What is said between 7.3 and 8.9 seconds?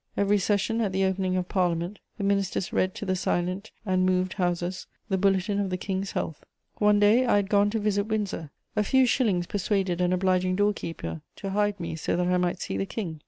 had gone to visit Windsor: a